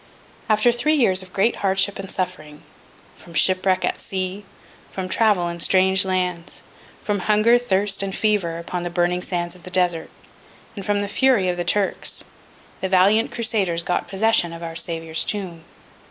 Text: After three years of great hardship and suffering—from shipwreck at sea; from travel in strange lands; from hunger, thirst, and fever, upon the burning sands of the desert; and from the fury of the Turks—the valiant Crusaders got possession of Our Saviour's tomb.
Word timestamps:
After 0.49 0.71
three 0.71 0.95
years 0.95 1.21
of 1.21 1.31
great 1.31 1.57
hardship 1.57 1.99
and 1.99 2.09
suffering—from 2.11 3.35
shipwreck 3.35 3.85
at 3.85 4.01
sea; 4.01 4.43
from 4.91 5.07
travel 5.07 5.47
in 5.47 5.59
strange 5.59 6.05
lands; 6.05 6.63
from 7.03 7.19
hunger, 7.19 7.59
thirst, 7.59 8.01
and 8.01 8.15
fever, 8.15 8.57
upon 8.57 8.81
the 8.81 8.89
burning 8.89 9.21
sands 9.21 9.53
of 9.55 9.61
the 9.61 9.69
desert; 9.69 10.09
and 10.75 10.83
from 10.83 11.01
the 11.03 11.07
fury 11.07 11.49
of 11.49 11.57
the 11.57 11.63
Turks—the 11.63 12.89
valiant 12.89 13.31
Crusaders 13.31 13.83
got 13.83 14.07
possession 14.07 14.53
of 14.53 14.63
Our 14.63 14.75
Saviour's 14.75 15.23
tomb. 15.23 15.65